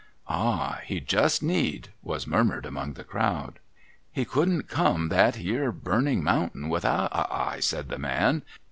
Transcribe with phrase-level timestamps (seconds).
[0.27, 0.79] 'Ah!
[0.85, 3.59] He just need,' was murmured among the crowd.'
[4.11, 8.41] He couldn't come that 'ere burning mountain without a eye,' said the man.